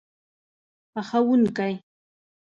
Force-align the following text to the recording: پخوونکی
پخوونکی 0.93 1.69